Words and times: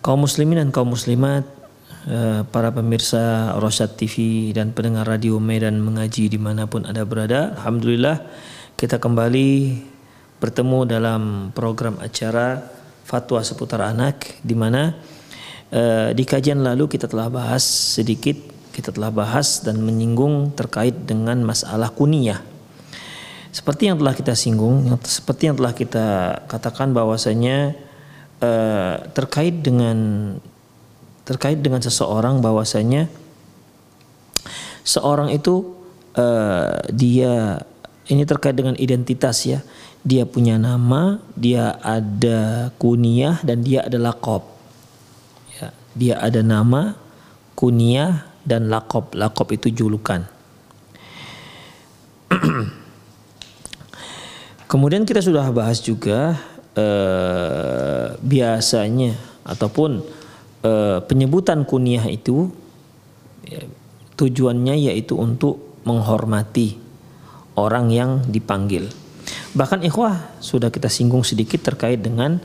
Kaum 0.00 0.24
muslimin 0.24 0.64
dan 0.64 0.68
kaum 0.72 0.92
muslimat 0.96 1.44
eh, 2.08 2.40
para 2.48 2.72
pemirsa 2.72 3.54
Rosyad 3.60 3.96
TV 4.00 4.48
dan 4.56 4.72
pendengar 4.72 5.04
radio 5.04 5.36
Medan 5.36 5.80
mengaji 5.80 6.32
di 6.32 6.40
mana 6.40 6.64
pun 6.64 6.88
anda 6.88 7.04
berada 7.04 7.52
Alhamdulillah 7.60 8.24
kita 8.80 8.96
kembali 8.96 9.76
bertemu 10.40 10.78
dalam 10.88 11.22
program 11.52 12.00
acara 12.00 12.64
fatwa 13.04 13.44
seputar 13.44 13.84
anak 13.84 14.40
di 14.40 14.56
mana 14.56 14.96
eh, 15.68 16.16
di 16.16 16.24
kajian 16.24 16.64
lalu 16.64 16.88
kita 16.88 17.04
telah 17.04 17.28
bahas 17.28 17.62
sedikit 18.00 18.40
kita 18.72 18.96
telah 18.96 19.12
bahas 19.12 19.60
dan 19.60 19.84
menyinggung 19.84 20.56
terkait 20.56 20.96
dengan 21.04 21.36
masalah 21.44 21.92
kuniyah 21.92 22.40
seperti 23.52 23.92
yang 23.92 24.00
telah 24.00 24.16
kita 24.16 24.32
singgung 24.32 24.88
seperti 25.04 25.52
yang 25.52 25.60
telah 25.60 25.76
kita 25.76 26.06
katakan 26.48 26.96
bahwasanya 26.96 27.89
uh, 28.40 28.96
terkait 29.12 29.60
dengan 29.64 29.98
terkait 31.24 31.62
dengan 31.62 31.78
seseorang 31.78 32.42
bahwasanya 32.42 33.06
seorang 34.82 35.30
itu 35.30 35.78
uh, 36.18 36.80
dia 36.90 37.62
ini 38.10 38.26
terkait 38.26 38.58
dengan 38.58 38.74
identitas 38.80 39.46
ya. 39.46 39.62
Dia 40.00 40.24
punya 40.24 40.56
nama 40.56 41.20
dia 41.36 41.76
ada 41.84 42.72
kunyah 42.80 43.38
dan 43.44 43.62
dia 43.62 43.84
ada 43.84 44.00
lakob. 44.00 44.48
Ya 45.60 45.68
dia 45.94 46.14
ada 46.18 46.40
nama 46.40 46.96
kunyah 47.54 48.26
dan 48.42 48.72
lakob. 48.72 49.12
Lakob 49.14 49.52
itu 49.52 49.70
julukan. 49.70 50.24
Kemudian 54.70 55.02
kita 55.02 55.18
sudah 55.18 55.50
bahas 55.50 55.82
juga 55.82 56.38
eh, 56.76 58.06
biasanya 58.20 59.14
ataupun 59.46 59.90
eh, 60.62 60.98
penyebutan 61.04 61.66
kunyah 61.66 62.06
itu 62.06 62.50
ya, 63.46 63.62
tujuannya 64.14 64.90
yaitu 64.90 65.16
untuk 65.16 65.82
menghormati 65.88 66.76
orang 67.56 67.88
yang 67.90 68.10
dipanggil. 68.28 68.86
Bahkan 69.50 69.82
ikhwah 69.82 70.38
sudah 70.38 70.70
kita 70.70 70.86
singgung 70.86 71.26
sedikit 71.26 71.58
terkait 71.66 71.98
dengan 71.98 72.38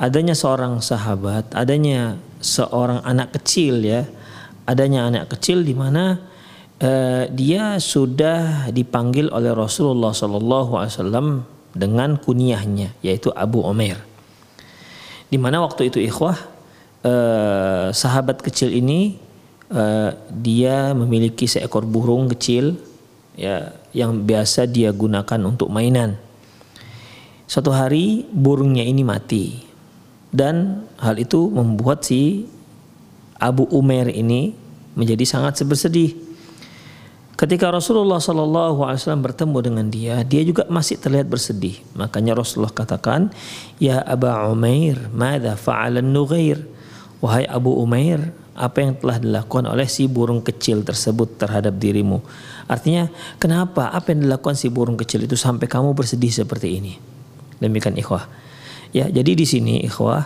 adanya 0.00 0.32
seorang 0.32 0.80
sahabat, 0.80 1.52
adanya 1.52 2.16
seorang 2.40 3.04
anak 3.04 3.36
kecil 3.36 3.84
ya, 3.84 4.08
adanya 4.64 5.08
anak 5.08 5.36
kecil 5.36 5.60
di 5.60 5.76
mana 5.76 6.16
eh, 6.80 7.28
dia 7.28 7.76
sudah 7.76 8.68
dipanggil 8.72 9.28
oleh 9.28 9.52
Rasulullah 9.52 10.12
Wasallam 10.12 11.55
dengan 11.76 12.16
kunyahnya 12.16 12.96
yaitu 13.04 13.28
Abu 13.36 13.60
Omer. 13.60 14.00
Di 15.28 15.36
mana 15.36 15.60
waktu 15.60 15.92
itu 15.92 16.00
ikhwah 16.00 16.40
eh, 17.04 17.86
sahabat 17.92 18.40
kecil 18.40 18.72
ini 18.72 19.20
eh, 19.68 20.10
dia 20.32 20.96
memiliki 20.96 21.44
seekor 21.44 21.84
burung 21.84 22.32
kecil 22.32 22.80
ya 23.36 23.76
yang 23.92 24.24
biasa 24.24 24.64
dia 24.64 24.90
gunakan 24.90 25.40
untuk 25.44 25.68
mainan. 25.68 26.16
Suatu 27.46 27.70
hari 27.70 28.26
burungnya 28.34 28.82
ini 28.82 29.06
mati 29.06 29.62
dan 30.34 30.82
hal 30.98 31.14
itu 31.20 31.46
membuat 31.46 32.02
si 32.02 32.50
Abu 33.38 33.68
Umair 33.70 34.10
ini 34.10 34.56
menjadi 34.96 35.22
sangat 35.28 35.60
bersedih. 35.62 36.25
Ketika 37.36 37.68
Rasulullah 37.68 38.16
Wasallam 38.16 39.20
bertemu 39.20 39.58
dengan 39.60 39.86
dia, 39.92 40.24
dia 40.24 40.40
juga 40.40 40.64
masih 40.72 40.96
terlihat 40.96 41.28
bersedih. 41.28 41.84
Makanya 41.92 42.32
Rasulullah 42.32 42.72
katakan, 42.72 43.28
Ya 43.76 44.00
Aba 44.00 44.48
Umair, 44.48 45.12
mada 45.12 45.52
fa'alan 45.52 46.16
nughair. 46.16 46.64
Wahai 47.20 47.44
Abu 47.44 47.76
Umair, 47.76 48.32
apa 48.56 48.80
yang 48.80 48.96
telah 48.96 49.20
dilakukan 49.20 49.68
oleh 49.68 49.84
si 49.84 50.08
burung 50.08 50.40
kecil 50.40 50.80
tersebut 50.80 51.36
terhadap 51.36 51.76
dirimu? 51.76 52.24
Artinya, 52.72 53.12
kenapa 53.36 53.92
apa 53.92 54.16
yang 54.16 54.24
dilakukan 54.24 54.56
si 54.56 54.72
burung 54.72 54.96
kecil 54.96 55.28
itu 55.28 55.36
sampai 55.36 55.68
kamu 55.68 55.92
bersedih 55.92 56.32
seperti 56.32 56.80
ini? 56.80 56.96
Demikian 57.60 58.00
ikhwah. 58.00 58.32
Ya, 58.96 59.12
jadi 59.12 59.36
di 59.36 59.44
sini 59.44 59.84
ikhwah, 59.84 60.24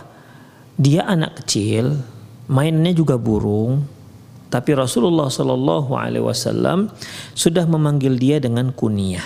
dia 0.79 1.03
anak 1.03 1.43
kecil, 1.43 1.99
mainnya 2.47 2.95
juga 2.95 3.19
burung, 3.19 3.83
tapi 4.51 4.75
Rasulullah 4.75 5.31
Shallallahu 5.31 5.95
Alaihi 5.95 6.27
Wasallam 6.27 6.91
sudah 7.31 7.63
memanggil 7.63 8.19
dia 8.19 8.37
dengan 8.43 8.75
kunyah. 8.75 9.23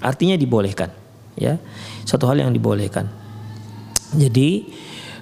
Artinya 0.00 0.34
dibolehkan, 0.34 0.88
ya, 1.36 1.60
satu 2.08 2.24
hal 2.26 2.40
yang 2.40 2.56
dibolehkan. 2.56 3.06
Jadi 4.16 4.72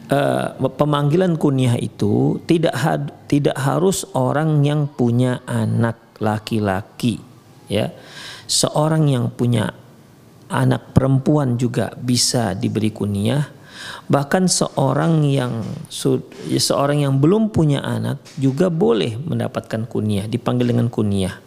uh, 0.08 0.55
pemanggilan 0.55 1.35
kunyah 1.35 1.75
itu 1.82 2.38
tidak 2.47 2.79
had, 2.79 3.11
tidak 3.26 3.58
harus 3.58 4.06
orang 4.14 4.62
yang 4.62 4.87
punya 4.87 5.43
anak 5.50 5.99
laki-laki, 6.23 7.19
ya. 7.67 7.91
Seorang 8.47 9.11
yang 9.11 9.35
punya 9.35 9.70
anak 10.50 10.94
perempuan 10.94 11.55
juga 11.58 11.94
bisa 11.94 12.55
diberi 12.55 12.91
kunyah 12.91 13.60
Bahkan 14.11 14.50
seorang 14.50 15.23
yang 15.23 15.62
seorang 16.59 17.06
yang 17.06 17.23
belum 17.23 17.55
punya 17.55 17.81
anak 17.81 18.19
juga 18.37 18.67
boleh 18.67 19.15
mendapatkan 19.17 19.87
kunyah, 19.87 20.27
dipanggil 20.27 20.75
dengan 20.75 20.91
kunyah. 20.91 21.38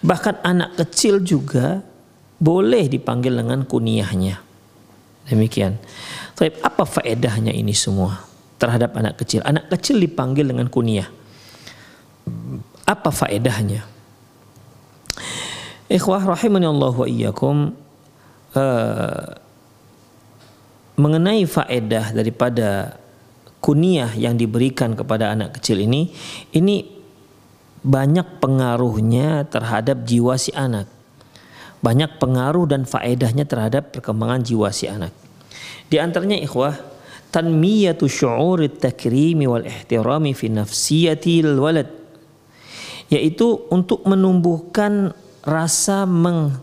Bahkan 0.00 0.42
anak 0.42 0.80
kecil 0.80 1.20
juga 1.22 1.84
boleh 2.40 2.88
dipanggil 2.88 3.34
dengan 3.34 3.66
kunyahnya. 3.66 4.40
Demikian. 5.28 5.76
Tapi 6.32 6.56
apa 6.64 6.88
faedahnya 6.88 7.52
ini 7.52 7.76
semua 7.76 8.24
terhadap 8.56 8.96
anak 8.96 9.20
kecil? 9.20 9.44
Anak 9.44 9.68
kecil 9.68 10.00
dipanggil 10.00 10.48
dengan 10.48 10.72
kunyah. 10.72 11.10
Apa 12.88 13.12
faedahnya? 13.12 13.84
Ikhwah 15.88 16.24
rahimani 16.24 16.68
Allah 16.68 16.92
wa 16.92 17.08
iyyakum 17.08 17.72
uh, 18.56 19.24
mengenai 20.98 21.46
faedah 21.46 22.10
daripada 22.10 22.98
kunyah 23.62 24.12
yang 24.18 24.34
diberikan 24.34 24.98
kepada 24.98 25.30
anak 25.30 25.58
kecil 25.58 25.78
ini 25.78 26.10
ini 26.54 26.98
banyak 27.86 28.42
pengaruhnya 28.42 29.46
terhadap 29.46 30.02
jiwa 30.02 30.34
si 30.34 30.50
anak 30.52 30.98
banyak 31.78 32.18
pengaruh 32.18 32.66
dan 32.66 32.82
faedahnya 32.82 33.46
terhadap 33.46 33.94
perkembangan 33.94 34.42
jiwa 34.42 34.68
si 34.74 34.90
anak. 34.90 35.14
Di 35.86 36.02
antaranya 36.02 36.36
ikhwah, 36.42 36.74
tanmiyatu 37.30 38.10
syu'ur 38.10 38.66
takrimi 38.66 39.46
wal 39.46 39.64
ihtirami 39.64 40.34
fi 40.34 40.50
nafsiyati 40.50 41.46
walad 41.46 41.90
yaitu 43.08 43.64
untuk 43.72 44.04
menumbuhkan 44.04 45.16
rasa 45.40 46.04
meng, 46.04 46.60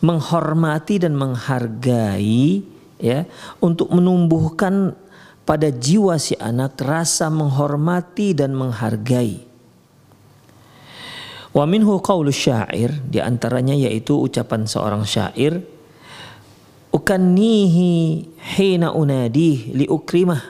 menghormati 0.00 0.96
dan 0.96 1.12
menghargai 1.12 2.64
ya 3.02 3.26
untuk 3.58 3.90
menumbuhkan 3.90 4.94
pada 5.42 5.68
jiwa 5.74 6.14
si 6.22 6.38
anak 6.38 6.78
rasa 6.78 7.26
menghormati 7.26 8.32
dan 8.32 8.54
menghargai. 8.54 9.42
Wa 11.52 11.68
minhu 11.68 12.00
qawlu 12.00 12.32
syair 12.32 12.94
di 13.04 13.20
antaranya 13.20 13.76
yaitu 13.76 14.16
ucapan 14.16 14.64
seorang 14.64 15.04
syair 15.04 15.60
Ukannihi 16.92 18.20
hina 18.36 18.92
unadih 18.92 19.72
li 19.72 19.88
ukrimah. 19.88 20.44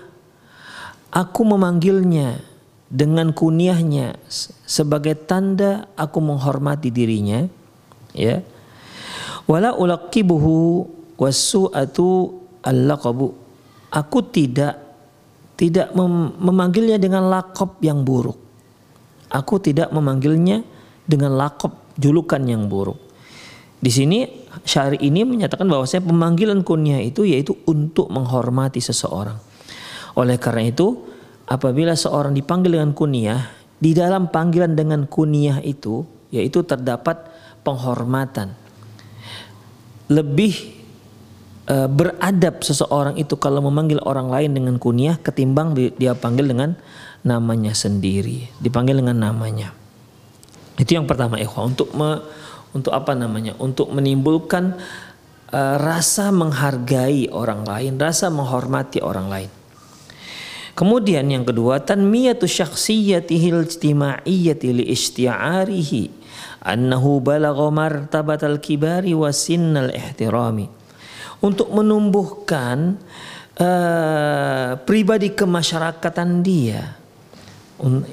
Aku 1.15 1.47
memanggilnya 1.47 2.43
dengan 2.91 3.31
kunyahnya 3.31 4.19
sebagai 4.67 5.15
tanda 5.15 5.87
aku 5.95 6.19
menghormati 6.19 6.91
dirinya 6.91 7.47
ya. 8.11 8.43
Wala 9.47 9.79
ulaqibuhu 9.79 10.91
wasu'atu 11.15 12.42
al-laqabu 12.63 13.29
aku 13.91 14.19
tidak 14.31 14.79
tidak 15.59 15.95
mem 15.95 16.35
memanggilnya 16.41 16.97
dengan 16.99 17.29
lakop 17.29 17.79
yang 17.85 18.03
buruk 18.03 18.43
aku 19.33 19.59
tidak 19.65 19.89
memanggilnya 19.91 20.61
dengan 21.03 21.35
lakop 21.35 21.97
julukan 21.97 22.41
yang 22.45 22.69
buruk. 22.69 23.01
Di 23.83 23.91
sini 23.91 24.47
syari 24.63 25.01
ini 25.03 25.27
menyatakan 25.27 25.67
bahwa 25.67 25.83
saya 25.89 26.05
pemanggilan 26.05 26.63
kunyah 26.63 27.03
itu 27.03 27.27
yaitu 27.27 27.59
untuk 27.67 28.07
menghormati 28.13 28.79
seseorang. 28.79 29.35
Oleh 30.15 30.39
karena 30.39 30.71
itu, 30.71 31.03
apabila 31.51 31.97
seorang 31.99 32.37
dipanggil 32.37 32.79
dengan 32.79 32.95
kunyah, 32.95 33.41
di 33.83 33.91
dalam 33.97 34.31
panggilan 34.31 34.79
dengan 34.79 35.09
kunyah 35.11 35.59
itu 35.67 36.07
yaitu 36.31 36.63
terdapat 36.63 37.27
penghormatan. 37.67 38.55
Lebih 40.07 40.82
e, 41.67 41.77
beradab 41.87 42.63
seseorang 42.63 43.19
itu 43.19 43.39
kalau 43.39 43.63
memanggil 43.65 44.03
orang 44.03 44.29
lain 44.31 44.51
dengan 44.57 44.75
kunyah 44.79 45.19
ketimbang 45.21 45.75
dia 45.75 46.13
panggil 46.15 46.47
dengan 46.51 46.79
namanya 47.23 47.73
sendiri, 47.73 48.51
dipanggil 48.59 48.99
dengan 48.99 49.19
namanya. 49.19 49.71
Itu 50.79 50.99
yang 50.99 51.07
pertama 51.07 51.39
ikhwah 51.39 51.71
untuk 51.71 51.95
me, 51.95 52.19
untuk 52.75 52.91
apa 52.91 53.15
namanya? 53.15 53.55
Untuk 53.63 53.95
menimbulkan 53.95 54.75
uh, 55.55 55.77
rasa 55.79 56.35
menghargai 56.35 57.31
orang 57.31 57.63
lain, 57.63 57.95
rasa 58.01 58.33
menghormati 58.33 58.99
orang 58.99 59.29
lain. 59.31 59.51
Kemudian 60.73 61.29
yang 61.29 61.45
kedua 61.45 61.85
tanmiyatu 61.85 62.49
syakhsiyatihil 62.49 63.69
ijtima'iyyati 63.69 64.69
li 64.73 64.85
isti'arihi 64.89 66.09
annahu 66.65 67.21
balagha 67.21 67.69
martabatal 67.69 68.57
kibari 68.57 69.13
wa 69.13 69.29
sinnal 69.29 69.93
ihtirami. 69.93 70.82
Untuk 71.43 71.75
menumbuhkan 71.75 73.03
uh, 73.59 74.79
pribadi 74.87 75.35
kemasyarakatan 75.35 76.41
dia 76.47 77.03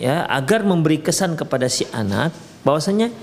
ya 0.01 0.25
agar 0.25 0.65
memberi 0.65 0.97
kesan 0.97 1.37
kepada 1.37 1.69
si 1.69 1.85
anak 1.93 2.33
bahwasanya 2.65 3.13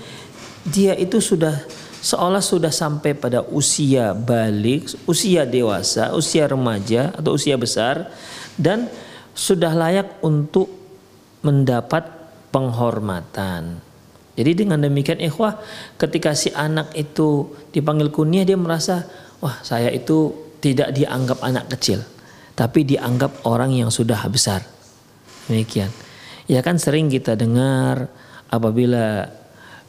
dia 0.63 0.95
itu 0.95 1.19
sudah 1.19 1.59
seolah 1.99 2.39
sudah 2.39 2.71
sampai 2.71 3.17
pada 3.17 3.43
usia 3.51 4.15
balik, 4.15 4.87
usia 5.09 5.43
dewasa, 5.43 6.15
usia 6.15 6.47
remaja 6.47 7.11
atau 7.11 7.35
usia 7.35 7.59
besar 7.59 8.07
dan 8.55 8.87
sudah 9.35 9.75
layak 9.75 10.07
untuk 10.23 10.71
mendapat 11.43 12.07
penghormatan. 12.51 13.83
Jadi 14.37 14.51
dengan 14.53 14.77
demikian 14.79 15.17
ikhwah 15.17 15.57
ketika 15.97 16.37
si 16.37 16.53
anak 16.53 16.93
itu 16.93 17.49
dipanggil 17.73 18.13
kunyah 18.13 18.45
dia 18.45 18.55
merasa 18.55 19.09
wah 19.47 19.63
saya 19.63 19.87
itu 19.87 20.35
tidak 20.59 20.91
dianggap 20.91 21.39
anak 21.39 21.71
kecil 21.71 22.03
tapi 22.57 22.81
dianggap 22.81 23.45
orang 23.45 23.69
yang 23.69 23.93
sudah 23.93 24.17
besar. 24.33 24.65
Demikian. 25.45 25.93
Ya 26.49 26.65
kan 26.65 26.81
sering 26.81 27.05
kita 27.05 27.37
dengar 27.37 28.09
apabila 28.49 29.29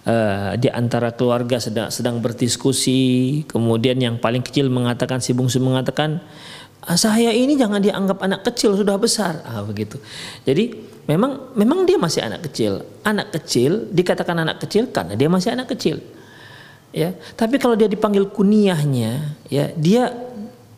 uh, 0.04 0.52
di 0.60 0.68
antara 0.68 1.16
keluarga 1.16 1.56
sedang 1.56 1.88
sedang 1.88 2.20
berdiskusi, 2.20 3.42
kemudian 3.48 3.96
yang 3.96 4.20
paling 4.20 4.44
kecil 4.44 4.68
mengatakan 4.68 5.24
si 5.24 5.32
bungsu 5.32 5.64
mengatakan 5.64 6.20
ah, 6.84 6.98
saya 7.00 7.32
ini 7.32 7.56
jangan 7.56 7.80
dianggap 7.80 8.20
anak 8.20 8.44
kecil 8.52 8.76
sudah 8.76 9.00
besar, 9.00 9.40
ah, 9.48 9.64
begitu. 9.64 9.96
Jadi 10.44 10.76
memang 11.08 11.56
memang 11.56 11.88
dia 11.88 11.96
masih 11.96 12.20
anak 12.20 12.52
kecil. 12.52 12.84
Anak 13.00 13.32
kecil 13.32 13.88
dikatakan 13.88 14.44
anak 14.44 14.60
kecil 14.60 14.92
karena 14.92 15.16
dia 15.16 15.32
masih 15.32 15.56
anak 15.56 15.72
kecil. 15.72 16.04
Ya, 16.88 17.12
tapi 17.36 17.60
kalau 17.60 17.76
dia 17.76 17.84
dipanggil 17.84 18.24
kuniahnya, 18.32 19.36
ya 19.52 19.68
dia 19.76 20.08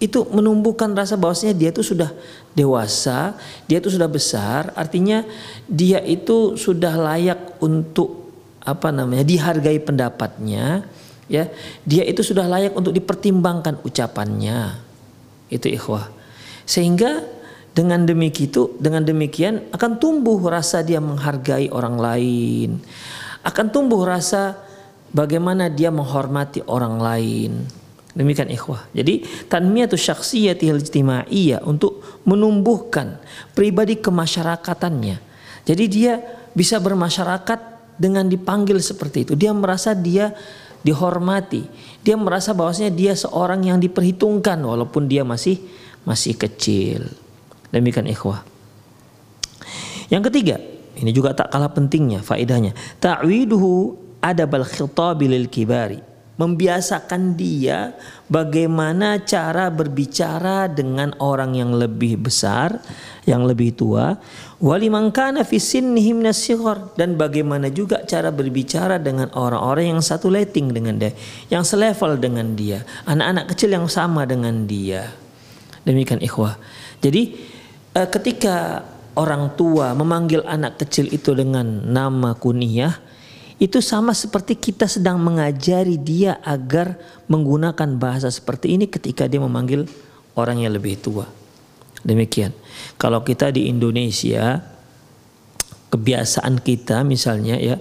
itu 0.02 0.26
menumbuhkan 0.32 0.90
rasa 0.96 1.14
bahwasanya 1.14 1.54
dia 1.54 1.70
itu 1.70 1.86
sudah 1.86 2.10
dewasa, 2.56 3.38
dia 3.70 3.78
itu 3.78 3.92
sudah 3.94 4.10
besar, 4.10 4.74
artinya 4.74 5.22
dia 5.70 6.02
itu 6.02 6.58
sudah 6.58 6.98
layak 6.98 7.60
untuk 7.62 8.32
apa 8.58 8.90
namanya 8.90 9.22
dihargai 9.22 9.78
pendapatnya, 9.78 10.82
ya. 11.30 11.46
Dia 11.86 12.02
itu 12.02 12.26
sudah 12.26 12.48
layak 12.50 12.74
untuk 12.74 12.90
dipertimbangkan 12.90 13.78
ucapannya. 13.86 14.82
Itu 15.46 15.70
ikhwah. 15.70 16.11
Sehingga 16.66 17.23
dengan 17.70 18.02
demikian 18.02 18.82
dengan 18.82 19.06
demikian 19.06 19.70
akan 19.70 20.02
tumbuh 20.02 20.42
rasa 20.42 20.82
dia 20.82 20.99
menghargai 20.99 21.70
orang 21.70 21.96
lain. 22.02 22.70
Akan 23.46 23.70
tumbuh 23.70 24.02
rasa 24.02 24.58
bagaimana 25.11 25.71
dia 25.71 25.90
menghormati 25.93 26.62
orang 26.67 26.97
lain 26.99 27.52
Demikian 28.11 28.50
ikhwah. 28.50 28.90
Jadi 28.90 29.23
tanmiyatu 29.47 29.95
syakhsiyatihil 29.95 30.83
ijtimaiyah 30.83 31.62
untuk 31.62 32.02
menumbuhkan 32.26 33.23
pribadi 33.55 34.02
kemasyarakatannya. 34.02 35.23
Jadi 35.62 35.85
dia 35.87 36.19
bisa 36.50 36.83
bermasyarakat 36.83 37.61
dengan 37.95 38.26
dipanggil 38.26 38.83
seperti 38.83 39.31
itu. 39.31 39.33
Dia 39.38 39.55
merasa 39.55 39.95
dia 39.95 40.35
dihormati. 40.83 41.62
Dia 42.02 42.19
merasa 42.19 42.50
bahwasanya 42.50 42.90
dia 42.90 43.14
seorang 43.14 43.62
yang 43.62 43.79
diperhitungkan 43.79 44.59
walaupun 44.59 45.07
dia 45.07 45.23
masih 45.23 45.62
masih 46.02 46.35
kecil. 46.35 47.07
Demikian 47.71 48.11
ikhwah. 48.11 48.43
Yang 50.11 50.35
ketiga, 50.35 50.59
ini 50.99 51.14
juga 51.14 51.31
tak 51.31 51.55
kalah 51.55 51.71
pentingnya 51.71 52.26
faedahnya. 52.26 52.75
Ta'widuhu 52.99 54.10
adabal 54.20 54.64
khitabi 54.64 55.26
lil 55.28 55.48
kibari 55.48 56.10
membiasakan 56.40 57.36
dia 57.36 57.92
bagaimana 58.32 59.20
cara 59.20 59.68
berbicara 59.68 60.72
dengan 60.72 61.12
orang 61.20 61.52
yang 61.52 61.76
lebih 61.76 62.16
besar, 62.16 62.80
yang 63.28 63.44
lebih 63.44 63.76
tua, 63.76 64.16
waliman 64.56 65.12
kana 65.12 65.44
fi 65.44 65.60
sinnihim 65.60 66.24
dan 66.96 67.20
bagaimana 67.20 67.68
juga 67.68 68.00
cara 68.08 68.32
berbicara 68.32 68.96
dengan 68.96 69.28
orang-orang 69.36 69.92
yang 69.92 70.00
satu 70.00 70.32
letting 70.32 70.72
dengan 70.72 70.96
dia, 70.96 71.12
yang 71.52 71.60
selevel 71.60 72.16
dengan 72.16 72.56
dia, 72.56 72.88
anak-anak 73.04 73.52
kecil 73.52 73.76
yang 73.76 73.84
sama 73.92 74.24
dengan 74.24 74.64
dia. 74.64 75.12
Demikian 75.84 76.24
ikhwah. 76.24 76.56
Jadi 77.04 77.36
eh, 77.92 78.08
ketika 78.08 78.80
orang 79.12 79.52
tua 79.60 79.92
memanggil 79.92 80.40
anak 80.48 80.80
kecil 80.80 81.12
itu 81.12 81.36
dengan 81.36 81.84
nama 81.84 82.32
kunyah, 82.32 83.10
itu 83.61 83.85
sama 83.85 84.17
seperti 84.17 84.57
kita 84.57 84.88
sedang 84.88 85.21
mengajari 85.21 86.00
dia 86.00 86.40
agar 86.40 86.97
menggunakan 87.29 88.00
bahasa 88.00 88.33
seperti 88.33 88.73
ini 88.81 88.88
ketika 88.88 89.29
dia 89.29 89.37
memanggil 89.37 89.85
orang 90.33 90.64
yang 90.64 90.73
lebih 90.73 90.97
tua. 90.97 91.29
Demikian. 92.00 92.57
Kalau 92.97 93.21
kita 93.21 93.52
di 93.52 93.69
Indonesia 93.69 94.64
kebiasaan 95.93 96.64
kita 96.64 97.05
misalnya 97.05 97.61
ya 97.61 97.76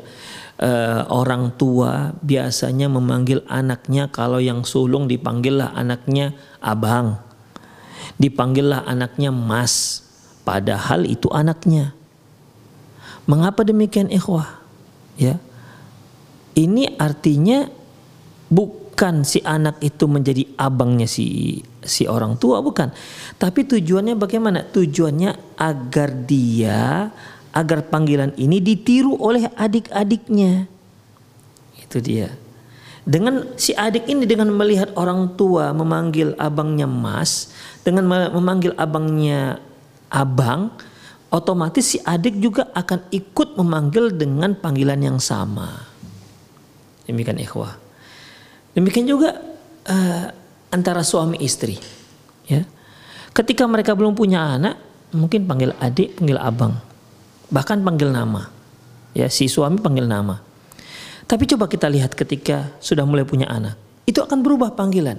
eh, 0.59 1.01
orang 1.07 1.55
tua 1.55 2.11
biasanya 2.19 2.91
memanggil 2.91 3.47
anaknya 3.47 4.11
kalau 4.11 4.43
yang 4.43 4.67
sulung 4.67 5.07
dipanggillah 5.07 5.71
anaknya 5.71 6.35
abang. 6.59 7.23
Dipanggillah 8.19 8.83
anaknya 8.83 9.31
mas. 9.31 10.03
Padahal 10.43 11.07
itu 11.07 11.31
anaknya. 11.31 11.95
Mengapa 13.23 13.63
demikian 13.63 14.11
ikhwah? 14.11 14.59
Ya. 15.15 15.39
Ini 16.59 16.99
artinya 16.99 17.63
bukan 18.51 19.23
si 19.23 19.39
anak 19.39 19.79
itu 19.79 20.11
menjadi 20.11 20.43
abangnya 20.59 21.07
si 21.07 21.55
si 21.79 22.03
orang 22.03 22.35
tua 22.35 22.59
bukan. 22.59 22.91
Tapi 23.39 23.63
tujuannya 23.63 24.19
bagaimana? 24.19 24.67
Tujuannya 24.67 25.55
agar 25.55 26.09
dia 26.27 27.07
agar 27.55 27.87
panggilan 27.87 28.35
ini 28.35 28.59
ditiru 28.59 29.15
oleh 29.15 29.47
adik-adiknya. 29.55 30.67
Itu 31.79 32.03
dia. 32.03 32.35
Dengan 33.09 33.57
si 33.57 33.73
adik 33.73 34.05
ini 34.05 34.29
dengan 34.29 34.53
melihat 34.53 34.93
orang 34.93 35.33
tua 35.33 35.73
memanggil 35.73 36.37
abangnya 36.37 36.85
mas, 36.85 37.49
dengan 37.81 38.05
memanggil 38.05 38.77
abangnya 38.77 39.57
abang, 40.13 40.69
otomatis 41.33 41.95
si 41.95 41.97
adik 42.05 42.37
juga 42.37 42.69
akan 42.77 43.09
ikut 43.09 43.57
memanggil 43.57 44.13
dengan 44.13 44.53
panggilan 44.53 45.01
yang 45.01 45.17
sama. 45.17 45.88
Demikian 47.09 47.41
ikhwah. 47.41 47.73
Demikian 48.77 49.09
juga 49.09 49.33
uh, 49.89 50.25
antara 50.69 51.01
suami 51.01 51.41
istri. 51.41 51.81
Ya. 52.45 52.69
Ketika 53.33 53.65
mereka 53.65 53.97
belum 53.97 54.13
punya 54.13 54.57
anak, 54.57 54.77
mungkin 55.09 55.49
panggil 55.49 55.73
adik, 55.81 56.21
panggil 56.21 56.37
abang. 56.37 56.77
Bahkan 57.49 57.81
panggil 57.81 58.13
nama. 58.13 58.45
Ya, 59.17 59.25
si 59.25 59.49
suami 59.49 59.81
panggil 59.81 60.05
nama. 60.05 60.37
Tapi 61.25 61.49
coba 61.49 61.65
kita 61.65 61.89
lihat 61.89 62.13
ketika 62.13 62.73
sudah 62.81 63.05
mulai 63.05 63.25
punya 63.25 63.49
anak, 63.49 63.77
itu 64.05 64.21
akan 64.21 64.41
berubah 64.41 64.73
panggilan. 64.73 65.17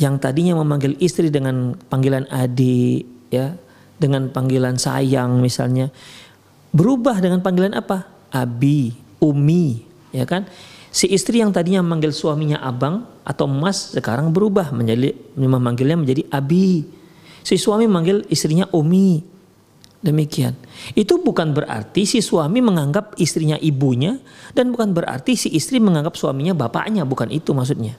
Yang 0.00 0.14
tadinya 0.24 0.56
memanggil 0.60 0.96
istri 1.00 1.28
dengan 1.28 1.76
panggilan 1.76 2.24
adik, 2.32 3.04
ya, 3.28 3.56
dengan 4.00 4.32
panggilan 4.32 4.80
sayang 4.80 5.40
misalnya, 5.40 5.92
berubah 6.72 7.20
dengan 7.20 7.44
panggilan 7.44 7.76
apa? 7.76 8.08
Abi, 8.32 8.96
Umi, 9.20 9.84
ya 10.12 10.24
kan? 10.24 10.48
Si 10.92 11.08
istri 11.08 11.40
yang 11.40 11.56
tadinya 11.56 11.80
memanggil 11.80 12.12
suaminya 12.12 12.60
abang 12.60 13.08
atau 13.24 13.48
mas 13.48 13.96
sekarang 13.96 14.28
berubah 14.28 14.76
menjadi 14.76 15.16
memanggilnya 15.40 15.96
menjadi 15.96 16.22
abi. 16.28 16.84
Si 17.40 17.56
suami 17.56 17.88
memanggil 17.88 18.28
istrinya 18.28 18.68
Umi. 18.76 19.24
Demikian. 20.04 20.52
Itu 20.92 21.24
bukan 21.24 21.56
berarti 21.56 22.04
si 22.04 22.20
suami 22.20 22.60
menganggap 22.60 23.16
istrinya 23.16 23.56
ibunya 23.56 24.20
dan 24.52 24.68
bukan 24.68 24.92
berarti 24.92 25.32
si 25.32 25.48
istri 25.56 25.80
menganggap 25.80 26.12
suaminya 26.12 26.52
bapaknya, 26.52 27.08
bukan 27.08 27.32
itu 27.32 27.56
maksudnya. 27.56 27.96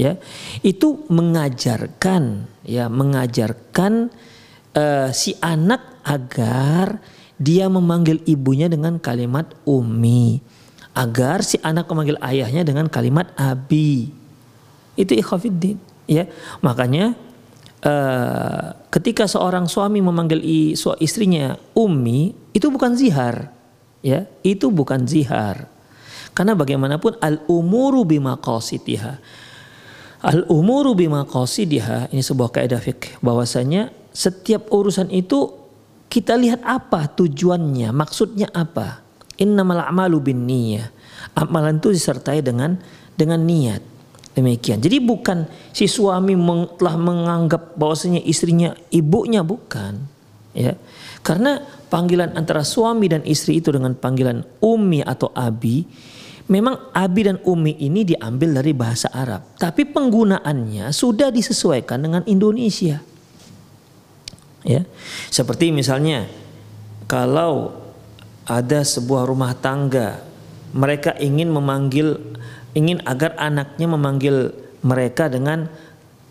Ya. 0.00 0.16
Itu 0.64 1.04
mengajarkan 1.12 2.48
ya, 2.64 2.88
mengajarkan 2.88 4.08
uh, 4.72 5.08
si 5.12 5.36
anak 5.44 6.00
agar 6.08 7.04
dia 7.36 7.68
memanggil 7.68 8.24
ibunya 8.24 8.70
dengan 8.72 8.96
kalimat 8.96 9.52
umi 9.68 10.40
agar 10.94 11.42
si 11.46 11.56
anak 11.62 11.86
memanggil 11.86 12.18
ayahnya 12.22 12.66
dengan 12.66 12.90
kalimat 12.90 13.30
abi. 13.38 14.10
Itu 14.98 15.14
ikhafiddin, 15.14 15.78
ya. 16.10 16.26
Makanya 16.60 17.14
uh, 17.84 18.76
ketika 18.92 19.24
seorang 19.24 19.66
suami 19.66 20.00
memanggil 20.04 20.40
istrinya 21.00 21.56
ummi 21.72 22.34
itu 22.52 22.66
bukan 22.68 22.96
zihar 22.96 23.52
ya 24.00 24.24
itu 24.44 24.72
bukan 24.72 25.04
zihar 25.04 25.68
karena 26.32 26.56
bagaimanapun 26.56 27.20
al 27.20 27.44
umuru 27.48 28.04
bima 28.08 28.36
qasidiha 28.40 29.20
al 30.24 30.44
umuru 30.48 30.96
bima 30.96 31.24
qasidiha 31.24 32.12
ini 32.12 32.22
sebuah 32.24 32.52
kaidah 32.52 32.80
fikih 32.80 33.20
bahwasanya 33.20 33.92
setiap 34.12 34.68
urusan 34.72 35.08
itu 35.12 35.52
kita 36.10 36.34
lihat 36.34 36.64
apa 36.66 37.06
tujuannya 37.12 37.92
maksudnya 37.94 38.50
apa 38.50 39.04
innamal 39.40 39.80
a'malu 39.80 40.20
bin 40.20 40.44
niyyah 40.44 40.92
amalan 41.34 41.80
itu 41.80 41.90
disertai 41.90 42.44
dengan 42.44 42.76
dengan 43.16 43.40
niat 43.40 43.90
Demikian. 44.30 44.78
Jadi 44.78 45.02
bukan 45.02 45.42
si 45.74 45.90
suami 45.90 46.38
meng, 46.38 46.78
telah 46.78 46.94
menganggap 46.94 47.74
bahwasanya 47.74 48.22
istrinya 48.22 48.70
ibunya 48.94 49.42
bukan, 49.42 50.06
ya. 50.54 50.78
Karena 51.26 51.58
panggilan 51.90 52.38
antara 52.38 52.62
suami 52.62 53.10
dan 53.10 53.26
istri 53.26 53.58
itu 53.58 53.74
dengan 53.74 53.98
panggilan 53.98 54.46
umi 54.62 55.02
atau 55.02 55.34
abi, 55.34 55.82
memang 56.46 56.94
abi 56.94 57.20
dan 57.26 57.42
umi 57.42 57.74
ini 57.82 58.06
diambil 58.06 58.62
dari 58.62 58.70
bahasa 58.70 59.10
Arab, 59.10 59.58
tapi 59.58 59.82
penggunaannya 59.90 60.94
sudah 60.94 61.34
disesuaikan 61.34 61.98
dengan 61.98 62.22
Indonesia. 62.30 63.02
Ya. 64.62 64.82
Seperti 65.26 65.74
misalnya 65.74 66.30
kalau 67.10 67.79
ada 68.50 68.82
sebuah 68.82 69.30
rumah 69.30 69.54
tangga 69.54 70.26
mereka 70.74 71.14
ingin 71.22 71.54
memanggil 71.54 72.18
ingin 72.74 72.98
agar 73.06 73.38
anaknya 73.38 73.86
memanggil 73.86 74.50
mereka 74.82 75.30
dengan 75.30 75.70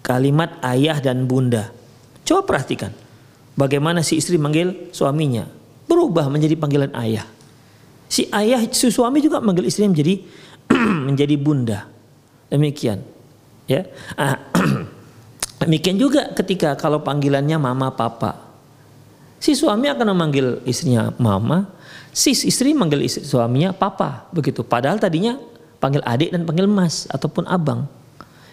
kalimat 0.03 0.59
ayah 0.67 0.99
dan 0.99 1.23
bunda. 1.23 1.71
Coba 2.27 2.43
perhatikan 2.43 2.91
bagaimana 3.55 4.03
si 4.03 4.19
istri 4.19 4.35
manggil 4.35 4.91
suaminya 4.91 5.47
berubah 5.88 6.27
menjadi 6.27 6.59
panggilan 6.59 6.91
ayah. 6.99 7.23
Si 8.09 8.27
ayah 8.35 8.67
si 8.67 8.91
suami 8.91 9.23
juga 9.23 9.39
manggil 9.39 9.71
istrinya 9.71 9.95
menjadi 9.95 10.15
menjadi 11.07 11.35
bunda. 11.39 11.79
Demikian. 12.51 12.99
Ya. 13.69 13.85
Ah, 14.17 14.41
demikian 15.61 15.95
juga 15.95 16.33
ketika 16.35 16.75
kalau 16.75 16.99
panggilannya 17.05 17.55
mama 17.61 17.93
papa. 17.93 18.49
Si 19.39 19.55
suami 19.55 19.88
akan 19.88 20.07
memanggil 20.11 20.59
istrinya 20.67 21.15
mama, 21.15 21.78
si 22.13 22.33
istri 22.33 22.73
manggil 22.73 23.05
istri, 23.05 23.25
suaminya 23.25 23.73
papa 23.73 24.29
begitu. 24.33 24.65
Padahal 24.65 24.97
tadinya 24.97 25.37
panggil 25.79 26.03
adik 26.03 26.33
dan 26.35 26.43
panggil 26.43 26.67
mas 26.67 27.07
ataupun 27.09 27.47
abang. 27.49 27.87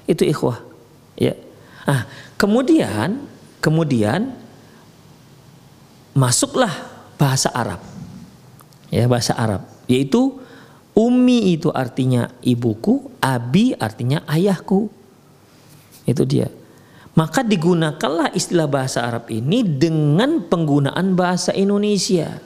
Itu 0.06 0.22
ikhwah. 0.22 0.62
Ya. 1.18 1.34
Nah, 1.86 2.06
kemudian 2.38 3.24
kemudian 3.58 4.34
masuklah 6.14 6.72
bahasa 7.18 7.50
Arab. 7.50 7.82
Ya, 8.92 9.10
bahasa 9.10 9.34
Arab 9.34 9.66
yaitu 9.90 10.38
Umi 10.96 11.52
itu 11.52 11.68
artinya 11.76 12.32
ibuku, 12.40 13.12
abi 13.20 13.76
artinya 13.76 14.24
ayahku. 14.24 14.88
Itu 16.08 16.24
dia. 16.24 16.48
Maka 17.12 17.44
digunakanlah 17.44 18.32
istilah 18.32 18.64
bahasa 18.64 19.04
Arab 19.04 19.28
ini 19.28 19.60
dengan 19.60 20.40
penggunaan 20.48 21.12
bahasa 21.12 21.52
Indonesia. 21.52 22.40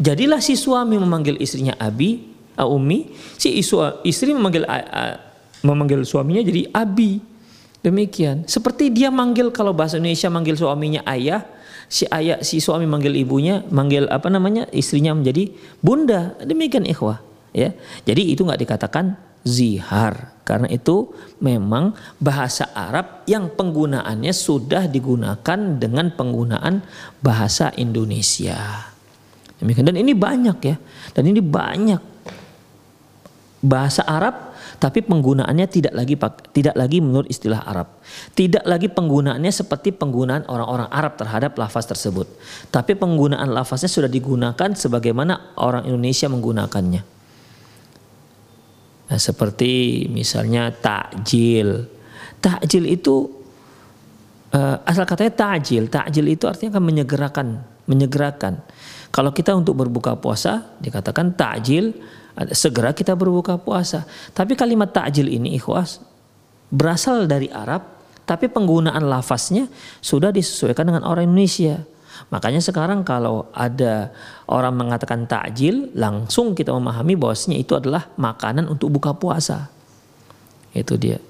Jadilah 0.00 0.40
si 0.40 0.56
suami 0.56 0.96
memanggil 0.96 1.36
istrinya 1.42 1.76
abi, 1.76 2.32
Umi, 2.62 3.10
si 3.40 3.58
istri 4.06 4.30
memanggil 4.30 4.62
memanggil 5.66 6.06
suaminya 6.06 6.42
jadi 6.44 6.68
abi. 6.70 7.18
Demikian. 7.82 8.46
Seperti 8.46 8.94
dia 8.94 9.10
manggil 9.10 9.50
kalau 9.50 9.74
bahasa 9.74 9.98
Indonesia 9.98 10.30
manggil 10.30 10.54
suaminya 10.54 11.02
ayah, 11.10 11.42
si 11.90 12.06
ayah 12.14 12.38
si 12.38 12.62
suami 12.62 12.86
manggil 12.86 13.10
ibunya, 13.18 13.66
manggil 13.74 14.06
apa 14.06 14.30
namanya? 14.30 14.70
istrinya 14.70 15.10
menjadi 15.10 15.50
bunda. 15.82 16.38
Demikian 16.46 16.86
ikhwah, 16.86 17.18
ya. 17.50 17.74
Jadi 18.06 18.30
itu 18.30 18.46
nggak 18.46 18.62
dikatakan 18.62 19.18
zihar 19.42 20.38
karena 20.46 20.70
itu 20.70 21.10
memang 21.42 21.98
bahasa 22.22 22.70
Arab 22.70 23.26
yang 23.26 23.50
penggunaannya 23.50 24.30
sudah 24.30 24.86
digunakan 24.86 25.58
dengan 25.74 26.14
penggunaan 26.14 26.86
bahasa 27.18 27.74
Indonesia. 27.74 28.91
Demikian 29.62 29.86
dan 29.86 29.96
ini 29.96 30.12
banyak 30.12 30.58
ya. 30.66 30.76
Dan 31.14 31.30
ini 31.30 31.38
banyak 31.38 32.02
bahasa 33.62 34.02
Arab 34.02 34.52
tapi 34.82 34.98
penggunaannya 35.06 35.66
tidak 35.70 35.94
lagi 35.94 36.18
tidak 36.50 36.74
lagi 36.74 36.98
menurut 36.98 37.30
istilah 37.30 37.62
Arab. 37.62 38.02
Tidak 38.34 38.66
lagi 38.66 38.90
penggunaannya 38.90 39.54
seperti 39.54 39.94
penggunaan 39.94 40.50
orang-orang 40.50 40.90
Arab 40.90 41.14
terhadap 41.14 41.54
lafaz 41.54 41.86
tersebut. 41.86 42.26
Tapi 42.74 42.98
penggunaan 42.98 43.46
lafaznya 43.54 43.86
sudah 43.86 44.10
digunakan 44.10 44.74
sebagaimana 44.74 45.54
orang 45.62 45.86
Indonesia 45.86 46.26
menggunakannya. 46.26 47.02
Nah, 49.06 49.20
seperti 49.22 50.02
misalnya 50.10 50.74
takjil. 50.74 51.86
Takjil 52.42 52.90
itu 52.90 53.30
uh, 54.50 54.82
asal 54.82 55.06
katanya 55.06 55.30
takjil. 55.30 55.86
Takjil 55.86 56.26
itu 56.26 56.50
artinya 56.50 56.74
akan 56.74 56.84
menyegerakan, 56.90 57.48
menyegerakan. 57.86 58.58
Kalau 59.12 59.30
kita 59.30 59.52
untuk 59.52 59.76
berbuka 59.76 60.16
puasa 60.16 60.72
dikatakan 60.80 61.36
takjil 61.36 61.92
segera 62.56 62.96
kita 62.96 63.12
berbuka 63.12 63.60
puasa. 63.60 64.08
Tapi 64.32 64.56
kalimat 64.56 64.88
takjil 64.88 65.28
ini 65.28 65.52
ikhwas 65.60 66.00
berasal 66.72 67.28
dari 67.28 67.52
Arab, 67.52 67.84
tapi 68.24 68.48
penggunaan 68.48 69.04
lafaznya 69.04 69.68
sudah 70.00 70.32
disesuaikan 70.32 70.88
dengan 70.88 71.04
orang 71.04 71.28
Indonesia. 71.28 71.84
Makanya 72.32 72.64
sekarang 72.64 73.04
kalau 73.04 73.52
ada 73.52 74.08
orang 74.48 74.72
mengatakan 74.72 75.28
takjil, 75.28 75.92
langsung 75.92 76.56
kita 76.56 76.72
memahami 76.72 77.12
bahwasanya 77.12 77.60
itu 77.60 77.76
adalah 77.76 78.08
makanan 78.16 78.72
untuk 78.72 78.88
buka 78.88 79.12
puasa. 79.12 79.68
Itu 80.72 80.96
dia. 80.96 81.20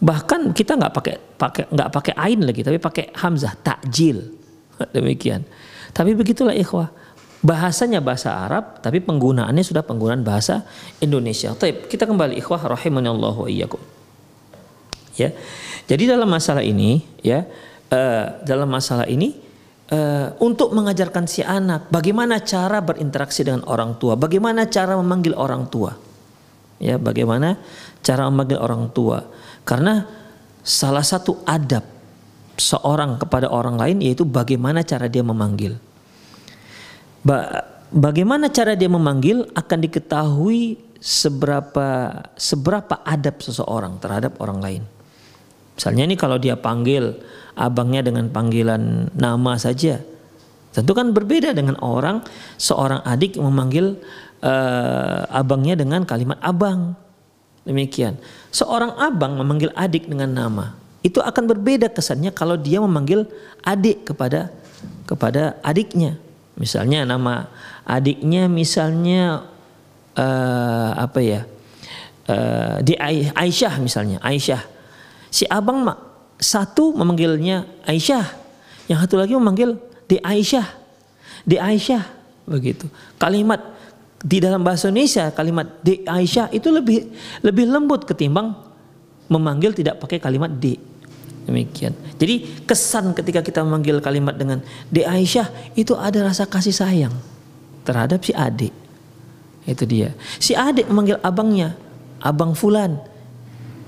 Bahkan 0.00 0.52
kita 0.52 0.76
nggak 0.76 0.92
pakai 0.92 1.16
pakai 1.40 1.64
nggak 1.72 1.88
pakai 1.88 2.12
ain 2.20 2.40
lagi, 2.44 2.60
tapi 2.60 2.76
pakai 2.76 3.16
hamzah 3.16 3.56
takjil. 3.64 4.20
Demikian. 4.96 5.44
Tapi 5.96 6.12
begitulah 6.12 6.52
ikhwah. 6.52 6.92
Bahasanya 7.40 8.04
bahasa 8.04 8.36
Arab, 8.36 8.84
tapi 8.84 9.00
penggunaannya 9.00 9.64
sudah 9.64 9.80
penggunaan 9.80 10.20
bahasa 10.20 10.68
Indonesia. 11.00 11.56
Taib, 11.56 11.88
kita 11.88 12.04
kembali 12.04 12.36
ikhwah 12.36 12.60
rahimanallahu 12.68 13.48
iyyakum. 13.48 13.80
Ya. 15.16 15.32
Jadi 15.88 16.04
dalam 16.04 16.28
masalah 16.28 16.60
ini, 16.60 17.00
ya, 17.24 17.48
uh, 17.88 18.44
dalam 18.44 18.68
masalah 18.68 19.08
ini 19.08 19.40
uh, 19.88 20.36
untuk 20.38 20.76
mengajarkan 20.76 21.24
si 21.24 21.40
anak 21.40 21.88
bagaimana 21.88 22.44
cara 22.44 22.84
berinteraksi 22.84 23.42
dengan 23.42 23.64
orang 23.66 23.96
tua, 23.96 24.20
bagaimana 24.20 24.68
cara 24.68 24.94
memanggil 25.00 25.32
orang 25.32 25.66
tua. 25.72 25.96
Ya, 26.80 26.96
bagaimana 26.96 27.60
cara 28.00 28.28
memanggil 28.28 28.56
orang 28.56 28.88
tua. 28.92 29.24
Karena 29.64 30.04
salah 30.64 31.04
satu 31.04 31.40
adab 31.44 31.84
seorang 32.60 33.16
kepada 33.16 33.48
orang 33.48 33.80
lain 33.80 34.04
yaitu 34.04 34.28
bagaimana 34.28 34.84
cara 34.84 35.08
dia 35.08 35.24
memanggil. 35.24 35.80
Ba 37.20 37.66
bagaimana 37.92 38.48
cara 38.48 38.72
dia 38.78 38.88
memanggil 38.88 39.44
akan 39.52 39.78
diketahui 39.84 40.78
seberapa 41.00 41.88
seberapa 42.36 43.00
adab 43.04 43.40
seseorang 43.40 43.96
terhadap 43.98 44.36
orang 44.40 44.60
lain. 44.60 44.82
Misalnya 45.74 46.04
ini 46.12 46.16
kalau 46.16 46.36
dia 46.36 46.60
panggil 46.60 47.16
abangnya 47.56 48.04
dengan 48.04 48.28
panggilan 48.28 49.08
nama 49.16 49.56
saja, 49.56 49.96
tentu 50.76 50.92
kan 50.92 51.16
berbeda 51.16 51.56
dengan 51.56 51.80
orang 51.80 52.20
seorang 52.60 53.00
adik 53.08 53.40
memanggil 53.40 53.96
uh, 54.44 55.24
abangnya 55.32 55.80
dengan 55.80 56.04
kalimat 56.04 56.36
abang. 56.44 56.92
Demikian. 57.64 58.20
Seorang 58.52 58.96
abang 58.96 59.36
memanggil 59.40 59.72
adik 59.72 60.08
dengan 60.08 60.32
nama, 60.32 60.76
itu 61.00 61.20
akan 61.20 61.44
berbeda 61.48 61.88
kesannya 61.92 62.32
kalau 62.32 62.60
dia 62.60 62.80
memanggil 62.80 63.24
adik 63.64 64.12
kepada 64.12 64.52
kepada 65.08 65.56
adiknya. 65.64 66.16
Misalnya 66.60 67.08
nama 67.08 67.48
adiknya 67.88 68.44
misalnya 68.44 69.48
uh, 70.12 70.92
apa 70.92 71.20
ya? 71.24 71.40
Uh, 72.28 72.84
di 72.84 72.94
Aisyah 73.32 73.80
misalnya, 73.80 74.20
Aisyah. 74.20 74.60
Si 75.32 75.48
abang 75.48 75.80
mak 75.80 75.98
satu 76.36 76.92
memanggilnya 76.92 77.64
Aisyah, 77.88 78.28
yang 78.92 79.00
satu 79.00 79.16
lagi 79.16 79.32
memanggil 79.32 79.80
di 80.04 80.20
Aisyah, 80.20 80.68
di 81.48 81.56
Aisyah 81.56 82.04
begitu. 82.44 82.86
Kalimat 83.16 83.64
di 84.20 84.36
dalam 84.36 84.60
bahasa 84.60 84.92
Indonesia 84.92 85.32
kalimat 85.32 85.80
di 85.80 86.04
Aisyah 86.04 86.52
itu 86.52 86.68
lebih 86.68 87.08
lebih 87.40 87.72
lembut 87.72 88.04
ketimbang 88.04 88.52
memanggil 89.32 89.72
tidak 89.72 89.96
pakai 89.96 90.20
kalimat 90.20 90.52
di. 90.52 90.89
Demikian. 91.48 91.96
Jadi 92.20 92.64
kesan 92.68 93.16
ketika 93.16 93.40
kita 93.40 93.64
memanggil 93.64 93.98
kalimat 94.04 94.36
dengan 94.36 94.60
De 94.92 95.02
Aisyah 95.02 95.48
itu 95.74 95.96
ada 95.96 96.20
rasa 96.22 96.44
kasih 96.44 96.74
sayang 96.74 97.14
terhadap 97.82 98.20
si 98.22 98.32
adik. 98.36 98.72
Itu 99.64 99.84
dia. 99.88 100.12
Si 100.38 100.52
adik 100.52 100.88
memanggil 100.88 101.18
abangnya, 101.24 101.76
abang 102.20 102.52
fulan. 102.52 103.00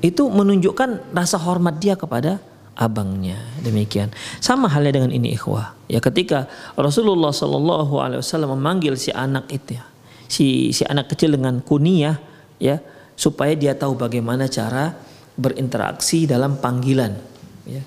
Itu 0.03 0.27
menunjukkan 0.33 1.15
rasa 1.15 1.39
hormat 1.39 1.79
dia 1.79 1.95
kepada 1.95 2.43
abangnya. 2.75 3.39
Demikian. 3.63 4.11
Sama 4.43 4.67
halnya 4.67 4.99
dengan 4.99 5.13
ini 5.15 5.37
ikhwah. 5.37 5.77
Ya 5.87 6.01
ketika 6.03 6.49
Rasulullah 6.75 7.31
Shallallahu 7.31 8.01
alaihi 8.01 8.21
wasallam 8.25 8.59
memanggil 8.59 8.97
si 8.97 9.15
anak 9.15 9.47
itu 9.53 9.79
ya, 9.79 9.85
si 10.27 10.73
si 10.73 10.83
anak 10.89 11.13
kecil 11.13 11.37
dengan 11.37 11.61
kunyah 11.61 12.17
ya 12.57 12.81
supaya 13.13 13.53
dia 13.53 13.77
tahu 13.77 13.95
bagaimana 13.95 14.49
cara 14.49 14.97
berinteraksi 15.37 16.25
dalam 16.25 16.57
panggilan 16.57 17.32
ya. 17.67 17.83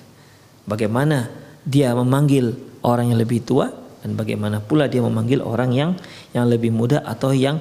Bagaimana 0.66 1.30
dia 1.62 1.94
memanggil 1.94 2.54
orang 2.82 3.10
yang 3.14 3.18
lebih 3.18 3.42
tua 3.42 3.70
dan 4.02 4.14
bagaimana 4.14 4.62
pula 4.62 4.86
dia 4.86 5.02
memanggil 5.02 5.42
orang 5.42 5.74
yang 5.74 5.90
yang 6.30 6.46
lebih 6.46 6.70
muda 6.70 7.02
atau 7.02 7.34
yang 7.34 7.58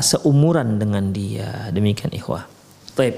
seumuran 0.00 0.80
dengan 0.80 1.12
dia. 1.12 1.68
Demikian 1.74 2.14
ikhwah. 2.14 2.48
Baik. 2.96 3.14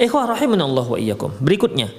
Ikhwah 0.00 0.32
rahimanallah 0.32 0.86
wa 0.88 0.98
iyyakum. 0.98 1.36
Berikutnya. 1.42 1.92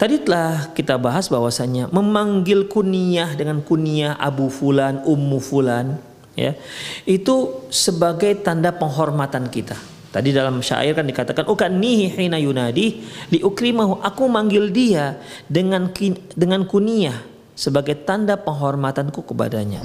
Tadi 0.00 0.16
telah 0.24 0.72
kita 0.72 0.96
bahas 0.96 1.28
bahwasanya 1.28 1.92
memanggil 1.92 2.64
kunyah 2.72 3.36
dengan 3.36 3.60
kunyah 3.60 4.16
Abu 4.16 4.48
Fulan, 4.48 5.04
Ummu 5.04 5.36
Fulan 5.44 6.00
ya. 6.32 6.56
Itu 7.04 7.68
sebagai 7.68 8.40
tanda 8.40 8.72
penghormatan 8.72 9.52
kita. 9.52 9.76
Tadi 10.10 10.34
dalam 10.34 10.58
syair 10.58 10.98
kan 10.98 11.06
dikatakan 11.06 11.46
ukanihi 11.46 12.18
hina 12.18 12.34
yunadi 12.42 12.98
li 13.30 13.38
ukrimahu 13.46 14.02
aku 14.02 14.26
manggil 14.26 14.66
dia 14.74 15.22
dengan 15.46 15.86
dengan 16.34 16.66
kuniyah 16.66 17.14
sebagai 17.54 17.94
tanda 18.02 18.34
penghormatanku 18.34 19.22
kepadanya. 19.22 19.78